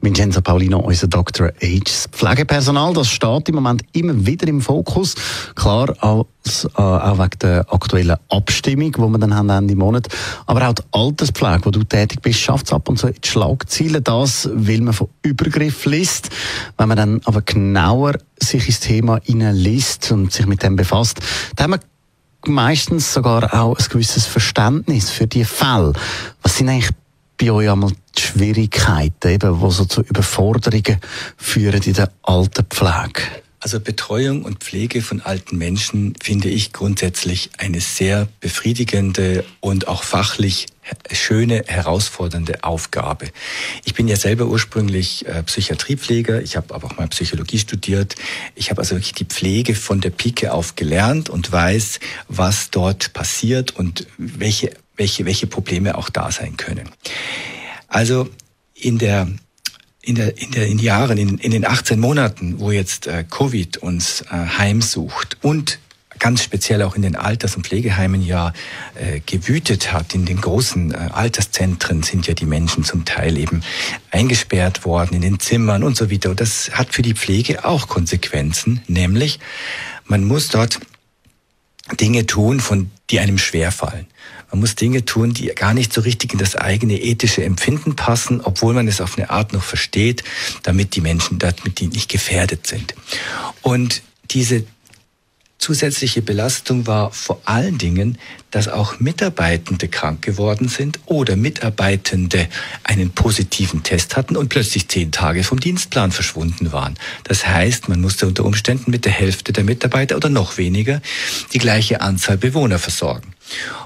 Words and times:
Vincenzo 0.00 0.40
Paulino, 0.40 0.78
unser 0.78 1.08
Dr. 1.08 1.48
H. 1.60 2.08
Pflegepersonal, 2.12 2.92
das 2.92 3.08
steht 3.08 3.48
im 3.48 3.56
Moment 3.56 3.82
immer 3.92 4.26
wieder 4.26 4.46
im 4.46 4.60
Fokus. 4.60 5.14
Klar, 5.54 5.94
als, 6.00 6.64
äh, 6.64 6.80
auch 6.80 7.18
wegen 7.18 7.38
der 7.40 7.66
aktuellen 7.72 8.16
Abstimmung, 8.28 8.92
die 8.92 8.98
wir 8.98 9.18
dann 9.18 9.34
haben 9.34 9.50
Ende 9.50 9.76
Monat. 9.76 10.08
Aber 10.46 10.68
auch 10.68 10.74
die 10.74 10.82
Alterspflege, 10.92 11.64
wo 11.64 11.70
du 11.70 11.82
tätig 11.84 12.22
bist, 12.22 12.40
schafft 12.40 12.66
es 12.66 12.72
ab 12.72 12.88
und 12.88 12.98
zu 12.98 13.08
in 13.08 13.14
die 13.14 13.28
Schlagzeilen. 13.28 14.04
Das, 14.04 14.48
weil 14.52 14.80
man 14.80 14.94
von 14.94 15.08
Übergriff 15.22 15.84
liest. 15.86 16.30
Wenn 16.76 16.88
man 16.88 16.96
dann 16.96 17.20
aber 17.24 17.42
genauer 17.42 18.14
sich 18.40 18.66
ins 18.66 18.80
Thema 18.80 19.20
liest 19.26 20.12
und 20.12 20.32
sich 20.32 20.46
mit 20.46 20.62
dem 20.62 20.76
befasst, 20.76 21.20
dann 21.56 21.72
haben 21.72 21.80
wir 21.80 22.52
meistens 22.52 23.12
sogar 23.12 23.52
auch 23.54 23.76
ein 23.76 23.84
gewisses 23.88 24.26
Verständnis 24.26 25.10
für 25.10 25.26
die 25.26 25.44
Fälle. 25.44 25.92
Was 26.42 26.56
sind 26.56 26.68
eigentlich 26.68 26.90
bei 27.38 27.50
euch 27.50 27.70
einmal 27.70 27.92
Schwierigkeiten, 28.36 29.28
eben, 29.30 29.60
die 29.60 29.70
so 29.70 29.84
zu 29.86 30.02
Überforderungen 30.02 30.98
führen 31.36 31.82
in 31.82 31.94
der 31.94 32.10
Altenpflege? 32.22 33.22
Also 33.60 33.80
Betreuung 33.80 34.44
und 34.44 34.62
Pflege 34.62 35.00
von 35.02 35.22
alten 35.22 35.56
Menschen 35.56 36.14
finde 36.22 36.48
ich 36.48 36.72
grundsätzlich 36.72 37.50
eine 37.58 37.80
sehr 37.80 38.28
befriedigende 38.40 39.44
und 39.60 39.88
auch 39.88 40.04
fachlich 40.04 40.66
schöne, 41.10 41.64
herausfordernde 41.66 42.62
Aufgabe. 42.62 43.30
Ich 43.84 43.94
bin 43.94 44.06
ja 44.06 44.14
selber 44.14 44.46
ursprünglich 44.46 45.26
äh, 45.26 45.42
Psychiatriepfleger, 45.42 46.42
ich 46.42 46.56
habe 46.56 46.72
aber 46.74 46.86
auch 46.86 46.96
mal 46.96 47.08
Psychologie 47.08 47.58
studiert. 47.58 48.14
Ich 48.54 48.70
habe 48.70 48.82
also 48.82 48.94
wirklich 48.94 49.14
die 49.14 49.24
Pflege 49.24 49.74
von 49.74 50.00
der 50.00 50.10
Pike 50.10 50.52
auf 50.52 50.76
gelernt 50.76 51.28
und 51.28 51.50
weiß, 51.50 51.98
was 52.28 52.70
dort 52.70 53.14
passiert 53.14 53.74
und 53.74 54.06
welche 54.16 54.70
welche, 54.96 55.26
welche 55.26 55.46
Probleme 55.46 55.96
auch 55.96 56.08
da 56.08 56.30
sein 56.30 56.56
können. 56.56 56.88
Also 57.96 58.28
in 58.74 58.98
der 58.98 59.26
in, 60.02 60.16
der, 60.16 60.36
in, 60.36 60.50
der, 60.50 60.66
in 60.66 60.76
den 60.76 60.84
Jahren, 60.84 61.16
in, 61.16 61.38
in 61.38 61.50
den 61.50 61.66
18 61.66 61.98
Monaten, 61.98 62.60
wo 62.60 62.70
jetzt 62.70 63.06
äh, 63.06 63.24
Covid 63.24 63.78
uns 63.78 64.20
äh, 64.20 64.34
heimsucht 64.34 65.38
und 65.40 65.78
ganz 66.18 66.42
speziell 66.42 66.82
auch 66.82 66.94
in 66.94 67.00
den 67.00 67.16
Alters- 67.16 67.56
und 67.56 67.66
Pflegeheimen 67.66 68.22
ja 68.22 68.52
äh, 68.96 69.20
gewütet 69.20 69.94
hat. 69.94 70.14
In 70.14 70.26
den 70.26 70.42
großen 70.42 70.92
äh, 70.92 71.08
Alterszentren 71.10 72.02
sind 72.02 72.26
ja 72.26 72.34
die 72.34 72.44
Menschen 72.44 72.84
zum 72.84 73.06
Teil 73.06 73.38
eben 73.38 73.62
eingesperrt 74.10 74.84
worden 74.84 75.14
in 75.14 75.22
den 75.22 75.40
Zimmern 75.40 75.82
und 75.82 75.96
so 75.96 76.10
weiter. 76.10 76.28
Und 76.28 76.40
das 76.40 76.72
hat 76.72 76.92
für 76.92 77.02
die 77.02 77.14
Pflege 77.14 77.64
auch 77.64 77.88
Konsequenzen, 77.88 78.82
nämlich 78.88 79.40
man 80.04 80.22
muss 80.22 80.48
dort 80.48 80.80
Dinge 81.92 82.26
tun, 82.26 82.60
von 82.60 82.90
die 83.10 83.20
einem 83.20 83.38
schwerfallen. 83.38 84.06
Man 84.50 84.60
muss 84.60 84.74
Dinge 84.74 85.04
tun, 85.04 85.32
die 85.32 85.46
gar 85.48 85.74
nicht 85.74 85.92
so 85.92 86.00
richtig 86.00 86.32
in 86.32 86.38
das 86.38 86.56
eigene 86.56 87.00
ethische 87.00 87.44
Empfinden 87.44 87.96
passen, 87.96 88.40
obwohl 88.40 88.74
man 88.74 88.88
es 88.88 89.00
auf 89.00 89.16
eine 89.16 89.30
Art 89.30 89.52
noch 89.52 89.62
versteht, 89.62 90.24
damit 90.62 90.96
die 90.96 91.00
Menschen, 91.00 91.38
damit 91.38 91.80
die 91.80 91.88
nicht 91.88 92.08
gefährdet 92.08 92.66
sind. 92.66 92.94
Und 93.62 94.02
diese 94.30 94.64
Zusätzliche 95.66 96.22
Belastung 96.22 96.86
war 96.86 97.10
vor 97.10 97.40
allen 97.44 97.76
Dingen, 97.76 98.18
dass 98.52 98.68
auch 98.68 99.00
Mitarbeitende 99.00 99.88
krank 99.88 100.22
geworden 100.22 100.68
sind 100.68 101.00
oder 101.06 101.34
Mitarbeitende 101.34 102.46
einen 102.84 103.10
positiven 103.10 103.82
Test 103.82 104.16
hatten 104.16 104.36
und 104.36 104.48
plötzlich 104.48 104.86
zehn 104.86 105.10
Tage 105.10 105.42
vom 105.42 105.58
Dienstplan 105.58 106.12
verschwunden 106.12 106.70
waren. 106.70 106.94
Das 107.24 107.48
heißt, 107.48 107.88
man 107.88 108.00
musste 108.00 108.28
unter 108.28 108.44
Umständen 108.44 108.92
mit 108.92 109.04
der 109.06 109.10
Hälfte 109.10 109.52
der 109.52 109.64
Mitarbeiter 109.64 110.14
oder 110.14 110.28
noch 110.28 110.56
weniger 110.56 111.02
die 111.52 111.58
gleiche 111.58 112.00
Anzahl 112.00 112.36
Bewohner 112.38 112.78
versorgen. 112.78 113.34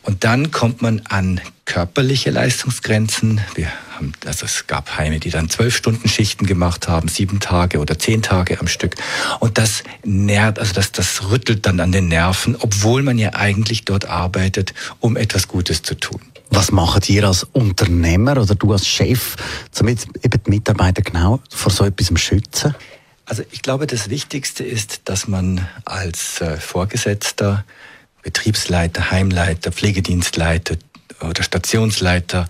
Und 0.00 0.24
dann 0.24 0.52
kommt 0.52 0.80
man 0.80 1.02
an 1.10 1.42
körperliche 1.66 2.30
Leistungsgrenzen. 2.30 3.42
Wir 3.54 3.70
also 4.24 4.46
es 4.46 4.66
gab 4.66 4.96
Heime, 4.96 5.20
die 5.20 5.30
dann 5.30 5.48
zwölf 5.48 5.76
Stunden 5.76 6.08
Schichten 6.08 6.46
gemacht 6.46 6.88
haben, 6.88 7.08
sieben 7.08 7.40
Tage 7.40 7.78
oder 7.78 7.98
zehn 7.98 8.22
Tage 8.22 8.60
am 8.60 8.68
Stück. 8.68 8.94
Und 9.40 9.58
das 9.58 9.82
nährt, 10.04 10.58
also 10.58 10.72
das, 10.72 10.92
das 10.92 11.30
rüttelt 11.30 11.66
dann 11.66 11.80
an 11.80 11.92
den 11.92 12.08
Nerven, 12.08 12.56
obwohl 12.56 13.02
man 13.02 13.18
ja 13.18 13.34
eigentlich 13.34 13.84
dort 13.84 14.06
arbeitet, 14.06 14.74
um 15.00 15.16
etwas 15.16 15.48
Gutes 15.48 15.82
zu 15.82 15.94
tun. 15.94 16.20
Was 16.50 16.70
macht 16.70 17.08
ihr 17.08 17.24
als 17.26 17.44
Unternehmer 17.44 18.40
oder 18.40 18.54
du 18.54 18.72
als 18.72 18.86
Chef, 18.86 19.36
damit 19.74 20.06
eben 20.22 20.42
die 20.44 20.50
Mitarbeiter 20.50 21.02
genau 21.02 21.40
vor 21.50 21.72
so 21.72 21.84
etwas 21.84 22.20
schützen? 22.20 22.74
Also 23.24 23.42
ich 23.50 23.62
glaube, 23.62 23.88
das 23.88 24.08
Wichtigste 24.08 24.62
ist, 24.62 25.00
dass 25.04 25.26
man 25.26 25.66
als 25.84 26.40
äh, 26.40 26.56
Vorgesetzter 26.58 27.64
Betriebsleiter, 28.26 29.12
Heimleiter, 29.12 29.70
Pflegedienstleiter 29.70 30.76
oder 31.20 31.42
Stationsleiter, 31.42 32.48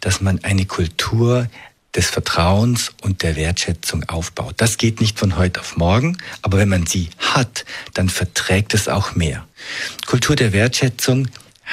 dass 0.00 0.20
man 0.20 0.42
eine 0.44 0.66
Kultur 0.66 1.48
des 1.94 2.10
Vertrauens 2.10 2.92
und 3.02 3.22
der 3.22 3.36
Wertschätzung 3.36 4.04
aufbaut. 4.04 4.54
Das 4.58 4.76
geht 4.76 5.00
nicht 5.00 5.18
von 5.18 5.36
heute 5.36 5.60
auf 5.60 5.76
morgen, 5.76 6.18
aber 6.42 6.58
wenn 6.58 6.68
man 6.68 6.86
sie 6.86 7.08
hat, 7.18 7.64
dann 7.94 8.08
verträgt 8.08 8.74
es 8.74 8.86
auch 8.88 9.14
mehr. 9.14 9.46
Kultur 10.06 10.36
der 10.36 10.52
Wertschätzung 10.52 11.28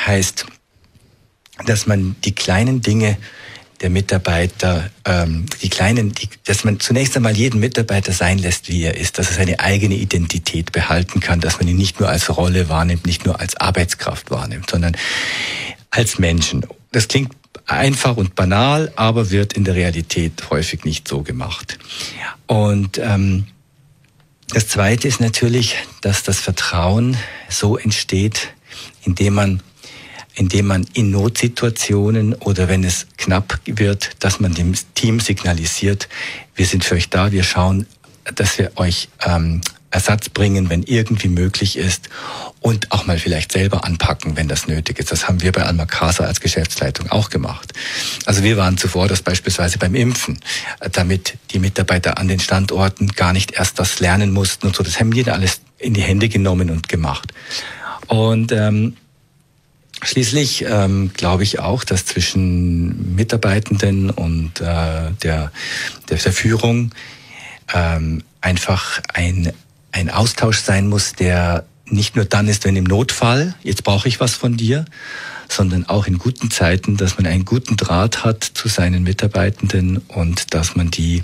heißt, 0.06 0.46
dass 1.66 1.86
man 1.86 2.16
die 2.24 2.34
kleinen 2.34 2.82
Dinge 2.82 3.18
der 3.82 3.90
Mitarbeiter, 3.90 4.90
ähm, 5.04 5.46
die 5.62 5.70
kleinen, 5.70 6.14
die, 6.14 6.30
dass 6.46 6.64
man 6.64 6.80
zunächst 6.80 7.18
einmal 7.18 7.36
jeden 7.36 7.60
Mitarbeiter 7.60 8.14
sein 8.14 8.38
lässt, 8.38 8.70
wie 8.70 8.84
er 8.84 8.96
ist, 8.96 9.20
dass 9.20 9.32
er 9.32 9.36
seine 9.36 9.60
eigene 9.60 9.96
Identität 9.96 10.72
behalten 10.72 11.20
kann, 11.20 11.42
dass 11.42 11.60
man 11.60 11.68
ihn 11.68 11.76
nicht 11.76 12.00
nur 12.00 12.08
als 12.08 12.36
Rolle 12.36 12.70
wahrnimmt, 12.70 13.06
nicht 13.06 13.26
nur 13.26 13.42
als 13.42 13.58
Arbeitskraft 13.58 14.32
wahrnimmt, 14.32 14.70
sondern 14.70 14.96
als 15.94 16.18
Menschen. 16.18 16.66
Das 16.92 17.08
klingt 17.08 17.34
einfach 17.68 18.18
und 18.18 18.36
banal, 18.36 18.92
aber 18.96 19.30
wird 19.30 19.54
in 19.54 19.64
der 19.64 19.76
Realität 19.76 20.50
häufig 20.50 20.84
nicht 20.84 21.08
so 21.08 21.22
gemacht. 21.22 21.78
Und 22.48 22.98
ähm, 22.98 23.46
das 24.50 24.68
Zweite 24.68 25.08
ist 25.08 25.22
natürlich, 25.22 25.76
dass 26.02 26.24
das 26.24 26.40
Vertrauen 26.40 27.16
so 27.50 27.78
entsteht, 27.78 28.54
indem 29.04 29.36
man 29.36 29.64
indem 30.36 30.66
man 30.66 30.88
in 30.94 31.12
Notsituationen 31.12 32.34
oder 32.34 32.68
wenn 32.68 32.84
es 32.84 33.06
knapp 33.18 33.60
wird, 33.68 34.10
dass 34.18 34.40
man 34.40 34.56
dem 34.56 34.74
Team 34.96 35.20
signalisiert, 35.20 36.10
wir 36.56 36.66
sind 36.66 36.84
für 36.84 36.96
euch 36.96 37.10
da, 37.10 37.32
wir 37.32 37.44
schauen, 37.44 37.86
dass 38.34 38.58
wir 38.58 38.72
euch 38.78 39.10
ähm, 39.24 39.62
Ersatz 39.94 40.30
bringen, 40.30 40.70
wenn 40.70 40.84
irgendwie 40.84 41.28
möglich 41.28 41.78
ist 41.78 42.10
und 42.62 42.92
auch 42.92 43.06
mal 43.06 43.20
vielleicht 43.20 43.52
selber 43.52 43.86
anpacken, 43.86 44.36
wenn 44.36 44.48
das 44.48 44.68
nötig 44.68 44.98
ist. 45.00 45.12
Das 45.12 45.28
haben 45.28 45.42
wir 45.42 45.52
bei 45.52 45.64
Alma 45.64 45.86
Casa 45.86 46.24
als 46.24 46.40
Geschäftsleitung 46.40 47.12
auch 47.12 47.30
gemacht. 47.30 47.74
Also 48.26 48.44
wir 48.44 48.58
waren 48.58 48.78
zuvor 48.78 49.08
das 49.08 49.22
beispielsweise 49.22 49.78
beim 49.78 49.94
Impfen, 49.94 50.40
damit 50.92 51.38
die 51.52 51.60
Mitarbeiter 51.60 52.18
an 52.18 52.28
den 52.28 52.40
Standorten 52.40 53.10
gar 53.10 53.34
nicht 53.34 53.52
erst 53.52 53.80
das 53.80 54.00
lernen 54.00 54.32
mussten 54.32 54.68
und 54.68 54.76
so. 54.76 54.84
Das 54.84 55.00
haben 55.00 55.14
wir 55.14 55.32
alles 55.32 55.62
in 55.78 55.94
die 55.94 56.02
Hände 56.02 56.28
genommen 56.28 56.72
und 56.72 56.90
gemacht. 56.90 57.32
Und 58.08 58.52
ähm, 58.52 58.98
Schließlich 60.06 60.66
ähm, 60.68 61.12
glaube 61.14 61.44
ich 61.44 61.60
auch, 61.60 61.86
dass 61.86 62.06
zwischen 62.06 63.16
Mitarbeitenden 63.16 64.10
und 64.10 64.60
äh, 64.60 64.64
der, 64.64 65.52
der, 66.10 66.18
der 66.18 66.34
Führung 66.34 66.92
ähm, 67.74 68.22
einfach 68.42 69.00
ein, 69.14 69.54
ein 69.94 70.10
Austausch 70.10 70.60
sein 70.60 70.90
muss, 70.90 71.14
der 71.14 71.64
nicht 71.86 72.16
nur 72.16 72.26
dann 72.26 72.48
ist, 72.48 72.66
wenn 72.66 72.76
im 72.76 72.84
Notfall, 72.84 73.56
jetzt 73.64 73.84
brauche 73.84 74.08
ich 74.08 74.20
was 74.20 74.34
von 74.34 74.58
dir, 74.58 74.86
sondern 75.48 75.88
auch 75.88 76.08
in 76.08 76.18
guten 76.18 76.50
Zeiten, 76.52 76.98
dass 76.98 77.18
man 77.18 77.28
einen 77.28 77.46
guten 77.46 77.78
Draht 77.78 78.26
hat 78.26 78.44
zu 78.44 78.68
seinen 78.68 79.04
Mitarbeitenden 79.04 79.98
und 80.08 80.54
dass 80.54 80.76
man 80.76 80.90
die, 80.90 81.24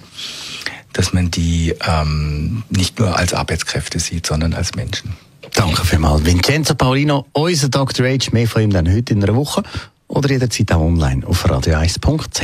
dass 0.93 1.13
man 1.13 1.31
die 1.31 1.73
ähm, 1.85 2.63
nicht 2.69 2.99
nur 2.99 3.17
als 3.17 3.33
Arbeitskräfte 3.33 3.99
sieht, 3.99 4.27
sondern 4.27 4.53
als 4.53 4.75
Menschen. 4.75 5.13
Danke 5.55 5.83
vielmals. 5.83 6.25
Vincenzo 6.25 6.75
Paulino, 6.75 7.25
unser 7.33 7.69
Dr. 7.69 8.05
H. 8.05 8.31
Mehr 8.31 8.47
von 8.47 8.61
ihm 8.61 8.71
dann 8.71 8.87
heute 8.87 9.13
in 9.13 9.23
einer 9.23 9.35
Woche 9.35 9.63
oder 10.07 10.29
jederzeit 10.29 10.71
auch 10.73 10.81
online 10.81 11.25
auf 11.25 11.45
radio1.ch. 11.45 12.43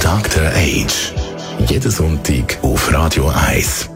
Dr. 0.00 0.42
H. 0.42 1.66
Jeden 1.68 1.90
Sonntag 1.90 2.58
auf 2.62 2.92
Radio 2.92 3.28
1. 3.28 3.95